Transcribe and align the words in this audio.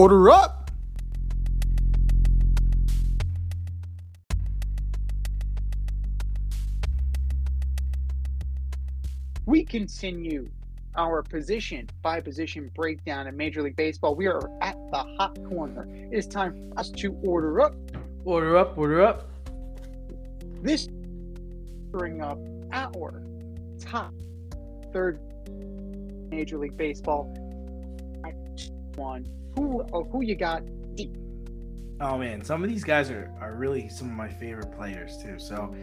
Order 0.00 0.30
up! 0.30 0.70
We 9.44 9.62
continue 9.62 10.48
our 10.96 11.22
position 11.22 11.90
by 12.00 12.22
position 12.22 12.70
breakdown 12.74 13.26
in 13.26 13.36
Major 13.36 13.60
League 13.60 13.76
Baseball. 13.76 14.14
We 14.14 14.26
are 14.26 14.40
at 14.62 14.78
the 14.90 15.04
hot 15.18 15.38
corner. 15.44 15.86
It 16.10 16.16
is 16.16 16.26
time 16.26 16.70
for 16.70 16.80
us 16.80 16.88
to 16.92 17.12
order 17.22 17.60
up. 17.60 17.74
Order 18.24 18.56
up, 18.56 18.78
order 18.78 19.02
up. 19.02 19.28
This 20.62 20.88
bring 21.90 22.22
up 22.22 22.38
our 22.72 23.22
top 23.78 24.14
third 24.94 25.20
Major 26.30 26.56
League 26.56 26.78
Baseball 26.78 27.30
one. 28.96 29.26
Who 29.56 29.84
oh, 29.92 30.04
who 30.04 30.22
you 30.22 30.34
got 30.34 30.62
deep? 30.94 31.16
Oh 32.00 32.16
man, 32.16 32.42
some 32.42 32.62
of 32.64 32.70
these 32.70 32.84
guys 32.84 33.10
are, 33.10 33.30
are 33.40 33.54
really 33.54 33.88
some 33.88 34.08
of 34.08 34.16
my 34.16 34.28
favorite 34.28 34.72
players 34.72 35.18
too. 35.18 35.38
So 35.38 35.74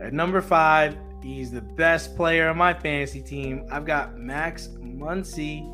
at 0.00 0.12
number 0.12 0.40
five, 0.40 0.96
he's 1.22 1.50
the 1.50 1.60
best 1.60 2.16
player 2.16 2.48
on 2.48 2.56
my 2.56 2.72
fantasy 2.72 3.20
team. 3.20 3.66
I've 3.70 3.84
got 3.84 4.16
Max 4.16 4.68
Muncy 4.68 5.72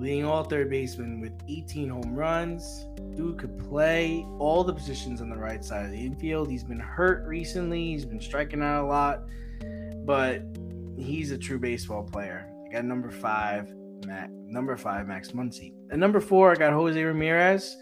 leading 0.00 0.24
all 0.24 0.42
third 0.42 0.70
basemen 0.70 1.20
with 1.20 1.32
18 1.48 1.90
home 1.90 2.14
runs. 2.14 2.86
Dude 3.14 3.38
could 3.38 3.58
play 3.58 4.26
all 4.38 4.64
the 4.64 4.72
positions 4.72 5.20
on 5.20 5.28
the 5.28 5.36
right 5.36 5.64
side 5.64 5.84
of 5.84 5.90
the 5.90 6.00
infield. 6.00 6.50
He's 6.50 6.64
been 6.64 6.80
hurt 6.80 7.26
recently. 7.26 7.88
He's 7.92 8.06
been 8.06 8.20
striking 8.20 8.62
out 8.62 8.84
a 8.84 8.86
lot, 8.86 9.28
but 10.06 10.42
he's 10.96 11.30
a 11.32 11.38
true 11.38 11.58
baseball 11.58 12.02
player. 12.02 12.50
I 12.66 12.72
got 12.72 12.84
number 12.84 13.10
five, 13.10 13.72
Number 14.46 14.76
five, 14.76 15.06
Max 15.06 15.30
Muncy. 15.30 15.74
At 15.90 15.98
number 15.98 16.20
four, 16.20 16.52
I 16.52 16.54
got 16.54 16.72
Jose 16.72 17.02
Ramirez. 17.02 17.76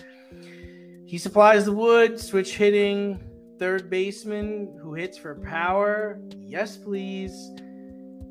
He 1.07 1.17
supplies 1.17 1.65
the 1.65 1.73
wood, 1.73 2.21
switch 2.21 2.57
hitting, 2.57 3.19
third 3.59 3.89
baseman 3.89 4.79
who 4.83 4.95
hits 4.95 5.17
for 5.17 5.37
power. 5.37 6.21
Yes, 6.39 6.77
please. 6.77 7.51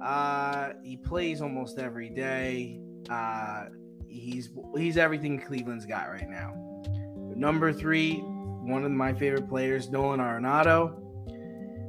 Uh, 0.04 0.74
he 0.84 0.96
plays 0.96 1.42
almost 1.42 1.80
every 1.80 2.10
day. 2.10 2.80
Uh, 3.10 3.66
he's 4.08 4.52
he's 4.76 4.98
everything 4.98 5.40
Cleveland's 5.40 5.86
got 5.86 6.10
right 6.10 6.30
now. 6.30 6.54
Number 7.36 7.74
three, 7.74 8.18
one 8.18 8.84
of 8.84 8.92
my 8.92 9.14
favorite 9.14 9.50
players, 9.50 9.90
Nolan 9.90 10.20
Arenado. 10.20 11.04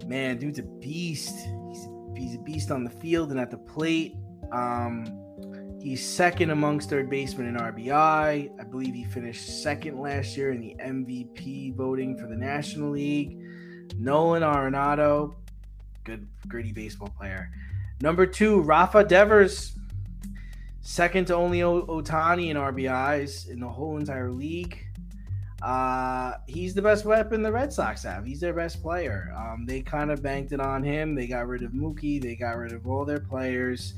Man, 0.06 0.38
dude's 0.38 0.58
a 0.58 0.62
beast. 0.62 1.34
He's, 1.68 1.88
he's 2.16 2.34
a 2.34 2.38
beast 2.38 2.70
on 2.70 2.84
the 2.84 2.90
field 2.90 3.30
and 3.30 3.38
at 3.38 3.50
the 3.50 3.58
plate. 3.58 4.16
Um, 4.52 5.04
he's 5.88 6.06
second 6.06 6.50
amongst 6.50 6.90
third 6.90 7.08
basemen 7.08 7.46
in 7.46 7.56
RBI. 7.56 8.60
I 8.60 8.64
believe 8.64 8.94
he 8.94 9.04
finished 9.04 9.62
second 9.62 9.98
last 9.98 10.36
year 10.36 10.50
in 10.50 10.60
the 10.60 10.76
MVP 10.78 11.74
voting 11.74 12.14
for 12.18 12.26
the 12.26 12.36
National 12.36 12.90
League. 12.90 13.40
Nolan 13.96 14.42
Arenado, 14.42 15.34
good 16.04 16.28
gritty 16.46 16.72
baseball 16.72 17.08
player. 17.16 17.50
Number 18.02 18.26
two, 18.26 18.60
Rafa 18.60 19.02
Devers, 19.02 19.78
second 20.82 21.26
to 21.28 21.34
only 21.34 21.60
Ohtani 21.60 22.50
in 22.50 22.58
RBIs 22.58 23.48
in 23.48 23.58
the 23.58 23.68
whole 23.68 23.96
entire 23.96 24.30
league. 24.30 24.84
Uh, 25.62 26.34
he's 26.46 26.74
the 26.74 26.82
best 26.82 27.06
weapon 27.06 27.40
the 27.40 27.50
Red 27.50 27.72
Sox 27.72 28.02
have. 28.02 28.26
He's 28.26 28.40
their 28.40 28.52
best 28.52 28.82
player. 28.82 29.32
Um, 29.34 29.64
they 29.64 29.80
kind 29.80 30.10
of 30.10 30.22
banked 30.22 30.52
it 30.52 30.60
on 30.60 30.82
him. 30.82 31.14
They 31.14 31.26
got 31.26 31.48
rid 31.48 31.62
of 31.62 31.72
Mookie. 31.72 32.22
They 32.22 32.36
got 32.36 32.58
rid 32.58 32.72
of 32.72 32.86
all 32.86 33.06
their 33.06 33.20
players, 33.20 33.94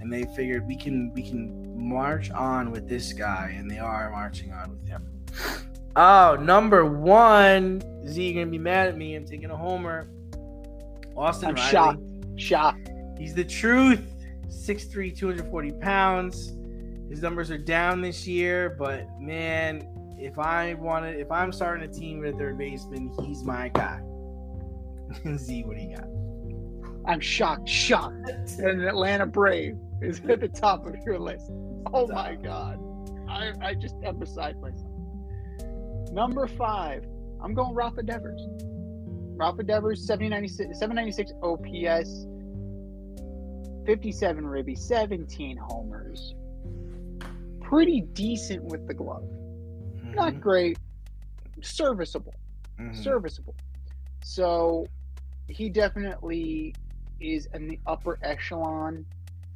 and 0.00 0.12
they 0.12 0.24
figured 0.36 0.66
we 0.66 0.76
can 0.76 1.12
we 1.14 1.22
can 1.22 1.66
march 1.76 2.30
on 2.30 2.70
with 2.70 2.88
this 2.88 3.12
guy, 3.12 3.54
and 3.56 3.70
they 3.70 3.78
are 3.78 4.10
marching 4.10 4.52
on 4.52 4.70
with 4.70 4.86
him. 4.86 5.06
Oh, 5.94 6.36
number 6.36 6.84
one. 6.84 7.82
Z, 8.06 8.22
you're 8.22 8.42
gonna 8.44 8.50
be 8.50 8.58
mad 8.58 8.88
at 8.88 8.96
me. 8.96 9.14
I'm 9.14 9.24
taking 9.24 9.50
a 9.50 9.56
homer. 9.56 10.08
Austin 11.16 11.50
I'm 11.50 11.54
Riley. 11.54 11.70
shocked. 11.70 12.02
Shocked. 12.36 12.90
He's 13.18 13.34
the 13.34 13.44
truth. 13.44 14.02
6'3", 14.48 15.16
240 15.16 15.72
pounds. 15.72 16.52
His 17.08 17.22
numbers 17.22 17.50
are 17.50 17.58
down 17.58 18.00
this 18.00 18.26
year, 18.26 18.76
but 18.78 19.06
man, 19.20 19.88
if 20.18 20.38
I 20.38 20.74
wanted, 20.74 21.18
if 21.18 21.30
I'm 21.30 21.52
starting 21.52 21.88
a 21.88 21.92
team 21.92 22.20
with 22.20 22.34
a 22.34 22.38
third 22.38 22.58
baseman, 22.58 23.12
he's 23.24 23.42
my 23.44 23.68
guy. 23.68 24.00
Z, 25.36 25.64
what 25.64 25.76
do 25.76 25.82
you 25.82 25.96
got? 25.96 26.08
I'm 27.10 27.20
shocked. 27.20 27.68
Shocked. 27.68 28.28
And 28.58 28.80
an 28.80 28.88
Atlanta 28.88 29.26
Brave 29.26 29.78
is 30.02 30.20
at 30.28 30.40
the 30.40 30.48
top 30.48 30.86
of 30.86 30.94
your 31.04 31.18
list. 31.18 31.50
Oh 31.92 32.06
my 32.08 32.34
God. 32.34 32.78
I, 33.28 33.52
I 33.60 33.74
just 33.74 33.96
am 34.04 34.18
beside 34.18 34.60
myself. 34.60 34.90
Number 36.12 36.46
five, 36.46 37.04
I'm 37.42 37.54
going 37.54 37.74
Rafa 37.74 38.02
Devers. 38.02 38.40
Rafa 39.38 39.62
Devers, 39.62 40.06
796, 40.06 40.78
796 40.78 41.32
OPS, 41.42 42.26
57 43.86 44.46
ribby, 44.46 44.74
17 44.74 45.56
homers. 45.56 46.34
Pretty 47.60 48.00
decent 48.12 48.64
with 48.64 48.86
the 48.86 48.94
glove. 48.94 49.28
Not 50.14 50.34
Mhm, 50.34 50.40
great, 50.40 50.78
serviceable. 51.62 52.34
mhm. 52.78 52.94
Serviceable. 52.94 53.54
So 54.22 54.86
he 55.48 55.68
definitely 55.68 56.74
is 57.20 57.46
in 57.54 57.66
the 57.68 57.78
upper 57.86 58.18
echelon 58.22 59.04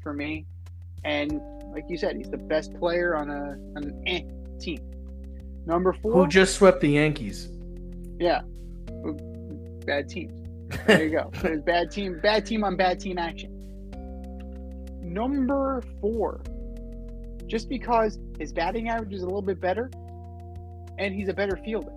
for 0.02 0.12
me. 0.12 0.46
And 1.04 1.40
like 1.72 1.84
you 1.88 1.96
said, 1.96 2.16
he's 2.16 2.30
the 2.30 2.36
best 2.38 2.74
player 2.74 3.16
on 3.16 3.30
a 3.30 3.56
on 3.76 3.84
an 3.84 4.02
eh 4.06 4.22
team. 4.58 4.80
Number 5.66 5.92
four, 5.92 6.12
Who 6.12 6.26
just 6.26 6.54
swept 6.56 6.80
the 6.80 6.88
Yankees? 6.88 7.48
yeah, 8.18 8.42
bad 9.86 10.08
teams. 10.08 10.32
There 10.86 11.04
you 11.04 11.10
go. 11.10 11.30
There's 11.42 11.62
bad 11.62 11.90
team, 11.90 12.20
bad 12.22 12.44
team 12.46 12.64
on 12.64 12.76
bad 12.76 13.00
team 13.00 13.18
action. 13.18 13.56
Number 15.02 15.82
four, 16.00 16.42
just 17.46 17.68
because 17.68 18.18
his 18.38 18.52
batting 18.52 18.88
average 18.88 19.12
is 19.12 19.22
a 19.22 19.26
little 19.26 19.42
bit 19.42 19.60
better, 19.60 19.90
and 20.98 21.14
he's 21.14 21.28
a 21.28 21.34
better 21.34 21.56
fielder, 21.64 21.92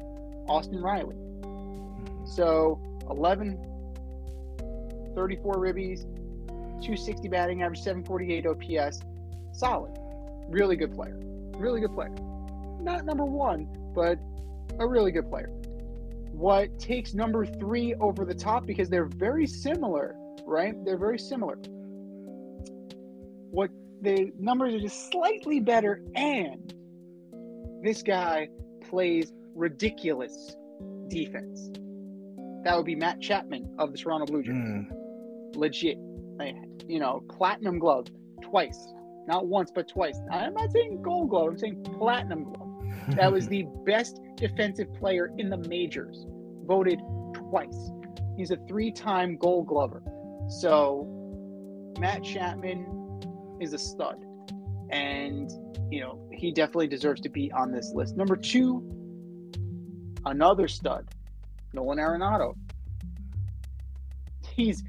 Austin 0.48 0.82
Riley. 0.82 1.16
So 2.26 2.80
11, 3.10 3.58
34 5.16 5.56
ribbies, 5.56 6.06
260 6.82 7.28
batting 7.28 7.64
average, 7.64 7.82
748 7.82 8.46
OPS, 8.46 9.02
solid, 9.52 9.98
really 10.50 10.76
good 10.76 10.94
player, 10.94 11.20
really 11.56 11.82
good 11.82 11.94
player. 11.94 12.14
Not 12.80 13.06
number 13.06 13.26
one, 13.26 13.68
but 13.94 14.20
a 14.80 14.88
really 14.88 15.12
good 15.12 15.30
player 15.30 15.50
what 16.34 16.78
takes 16.80 17.14
number 17.14 17.46
three 17.46 17.94
over 17.96 18.26
the 18.26 18.34
top 18.34 18.66
because 18.66 18.90
they're 18.90 19.06
very 19.06 19.46
similar, 19.46 20.16
right? 20.46 20.74
They're 20.84 20.98
very 20.98 21.20
similar. 21.20 21.56
What 23.52 23.70
the 24.02 24.32
numbers 24.40 24.74
are 24.74 24.80
just 24.80 25.12
slightly 25.12 25.60
better, 25.60 26.02
and 26.16 26.74
this 27.84 28.02
guy 28.02 28.50
plays 28.90 29.32
ridiculous 29.56 30.56
defense. 31.08 31.70
That 32.64 32.76
would 32.76 32.86
be 32.86 32.96
Matt 32.96 33.22
Chapman 33.22 33.76
of 33.78 33.92
the 33.92 33.98
Toronto 33.98 34.26
Blue 34.26 34.42
Jays. 34.42 34.56
Mm. 34.56 34.88
Legit, 35.56 35.98
Like, 36.38 36.56
you 36.88 37.00
know, 37.00 37.24
platinum 37.30 37.80
glove 37.80 38.08
twice, 38.42 38.94
not 39.28 39.48
once 39.48 39.72
but 39.74 39.88
twice. 39.88 40.20
I'm 40.32 40.54
not 40.54 40.72
saying 40.72 41.02
gold 41.02 41.30
glove. 41.30 41.50
I'm 41.50 41.58
saying 41.58 41.84
platinum 41.84 42.46
glove. 42.46 42.70
That 43.10 43.32
was 43.32 43.48
the 43.48 43.64
best 43.86 44.20
defensive 44.36 44.94
player 44.96 45.32
in 45.38 45.50
the 45.50 45.58
majors, 45.58 46.26
voted 46.66 47.00
twice. 47.34 47.92
He's 48.38 48.52
a 48.52 48.58
three 48.68 48.92
time 48.92 49.38
gold 49.38 49.68
glover. 49.68 50.02
So 50.50 51.08
Matt 52.00 52.24
Chapman 52.24 53.04
is 53.60 53.74
a 53.74 53.78
stud. 53.78 54.26
And, 54.90 55.52
you 55.92 56.02
know, 56.02 56.28
he 56.32 56.52
definitely 56.52 56.88
deserves 56.88 57.22
to 57.22 57.30
be 57.30 57.52
on 57.52 57.72
this 57.72 57.92
list. 57.94 58.16
Number 58.16 58.36
two, 58.36 58.84
another 60.26 60.68
stud, 60.68 61.08
Nolan 61.74 61.98
Arenado. 61.98 62.56
He's 64.56 64.84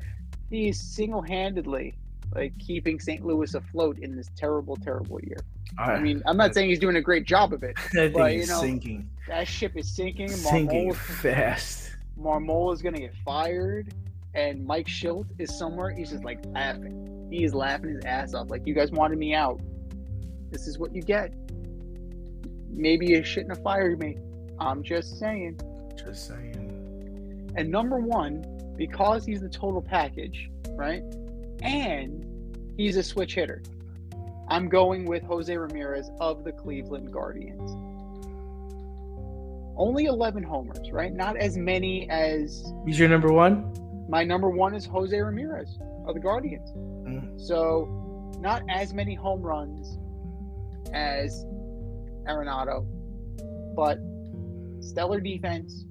he's 0.55 0.81
single 0.81 1.23
handedly 1.23 1.95
like 2.35 2.56
keeping 2.59 2.99
St. 2.99 3.25
Louis 3.25 3.55
afloat 3.55 3.99
in 3.99 4.17
this 4.17 4.31
terrible, 4.37 4.77
terrible 4.77 5.21
year. 5.21 5.39
Right. 5.79 5.91
I 5.91 5.97
ah, 5.97 6.01
mean, 6.01 6.23
I'm 6.27 6.37
not 6.37 6.55
saying 6.55 6.69
he's 6.69 6.79
doing 6.79 6.97
a 6.97 7.01
great 7.01 7.27
job 7.27 7.53
of 7.53 7.62
it. 7.62 7.77
that 7.93 8.12
but, 8.12 8.35
you 8.35 8.47
know, 8.47 8.61
sinking, 8.61 9.09
That 9.29 9.47
ship 9.47 9.77
is 9.77 9.95
sinking. 9.95 10.29
sinking 10.29 10.93
Marmol, 10.93 10.97
fast. 10.97 11.97
Marmol 12.19 12.73
is 12.73 12.83
gonna 12.83 13.01
get 13.01 13.15
fired, 13.25 13.93
and 14.35 14.65
Mike 14.65 14.87
Shildt 14.87 15.27
is 15.39 15.56
somewhere. 15.56 15.91
He's 15.91 16.11
just 16.11 16.25
like 16.25 16.41
laughing. 16.47 17.29
He 17.31 17.45
is 17.45 17.55
laughing 17.55 17.95
his 17.95 18.05
ass 18.05 18.35
off. 18.35 18.51
Like 18.51 18.67
you 18.67 18.75
guys 18.75 18.91
wanted 18.91 19.19
me 19.19 19.35
out. 19.35 19.61
This 20.51 20.67
is 20.67 20.79
what 20.79 20.95
you 20.95 21.03
get. 21.03 21.33
Maybe 22.69 23.06
you 23.06 23.25
shouldn't 23.25 23.56
have 23.56 23.62
fired 23.62 23.99
me. 23.99 24.17
I'm 24.59 24.83
just 24.83 25.19
saying. 25.19 25.61
Just 25.97 26.29
saying. 26.29 26.74
And 27.56 27.71
number 27.71 27.99
one, 27.99 28.45
because 28.77 29.25
he's 29.25 29.41
the 29.41 29.49
total 29.49 29.81
package, 29.83 30.51
right? 30.71 31.03
And 31.62 32.25
he's 32.77 32.97
a 32.97 33.03
switch 33.03 33.35
hitter. 33.35 33.62
I'm 34.49 34.69
going 34.69 35.06
with 35.06 35.23
Jose 35.25 35.56
Ramirez 35.56 36.11
of 36.21 36.45
the 36.45 36.53
Cleveland 36.53 37.12
Guardians. 37.12 37.71
Only 39.77 40.05
11 40.05 40.43
homers, 40.43 40.91
right? 40.93 41.12
Not 41.12 41.37
as 41.37 41.56
many 41.56 42.09
as 42.11 42.65
He's 42.87 42.99
your 42.99 43.09
number 43.09 43.33
one. 43.33 43.73
my 44.09 44.23
number 44.23 44.51
one 44.51 44.75
is 44.75 44.85
Jose 44.87 45.19
Ramirez 45.19 45.79
of 46.06 46.15
the 46.15 46.21
Guardians. 46.21 46.71
Mm. 46.71 47.41
So, 47.41 48.31
not 48.41 48.62
as 48.69 48.93
many 48.93 49.15
home 49.15 49.41
runs 49.43 49.99
as 50.93 51.45
Arenado, 52.29 52.87
but 53.75 53.99
stellar 54.81 55.21
defense. 55.21 55.87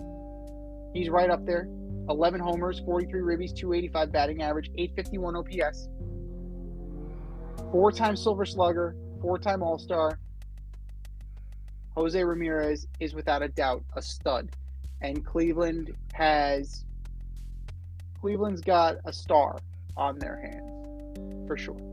He's 0.94 1.10
right 1.10 1.30
up 1.30 1.46
there. 1.46 1.68
11 2.10 2.40
homers, 2.42 2.80
43 2.86 3.22
ribbies, 3.22 3.56
285 3.56 4.12
batting 4.12 4.42
average, 4.42 4.70
851 4.78 5.36
OPS. 5.36 5.88
Four 7.72 7.92
time 7.92 8.16
Silver 8.16 8.46
Slugger, 8.46 8.96
four 9.22 9.40
time 9.40 9.64
All 9.64 9.80
Star. 9.80 10.20
Jose 11.96 12.22
Ramirez 12.24 12.88
is 13.00 13.14
without 13.14 13.42
a 13.42 13.48
doubt 13.48 13.84
a 13.96 14.02
stud. 14.02 14.50
And 15.02 15.26
Cleveland 15.26 15.96
has. 16.14 16.86
Cleveland's 18.20 18.62
got 18.62 18.98
a 19.06 19.12
star 19.12 19.58
on 19.98 20.18
their 20.18 20.38
hands, 20.38 21.48
for 21.48 21.58
sure. 21.58 21.93